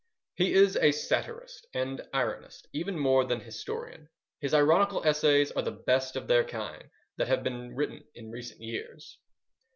He 0.33 0.53
is 0.53 0.73
satirist 1.07 1.67
and 1.75 1.99
ironist 2.11 2.65
even 2.73 2.97
more 2.97 3.23
than 3.23 3.39
historian. 3.39 4.09
His 4.39 4.51
ironical 4.51 5.03
essays 5.05 5.51
are 5.51 5.61
the 5.61 5.69
best 5.85 6.15
of 6.15 6.27
their 6.27 6.43
kind 6.43 6.89
that 7.17 7.27
have 7.27 7.43
been 7.43 7.75
written 7.75 8.03
in 8.15 8.31
recent 8.31 8.61
years. 8.61 9.19